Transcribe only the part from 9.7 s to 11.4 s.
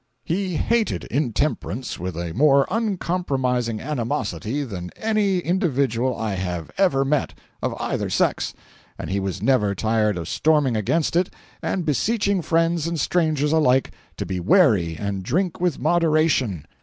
tired of storming against it